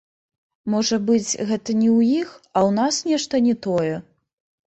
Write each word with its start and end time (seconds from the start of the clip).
Можа 0.73 0.97
быць, 1.09 1.39
гэта 1.49 1.75
не 1.81 1.89
ў 1.97 2.23
іх, 2.23 2.29
а 2.57 2.63
ў 2.69 2.75
нас 2.79 2.95
нешта 3.11 3.43
не 3.49 3.55
тое? 3.67 3.95